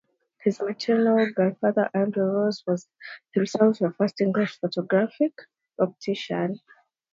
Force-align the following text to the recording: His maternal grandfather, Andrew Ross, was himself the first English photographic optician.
His 0.43 0.59
maternal 0.59 1.31
grandfather, 1.31 1.91
Andrew 1.93 2.23
Ross, 2.25 2.63
was 2.65 2.87
himself 3.35 3.77
the 3.77 3.93
first 3.95 4.19
English 4.19 4.57
photographic 4.59 5.33
optician. 5.79 6.59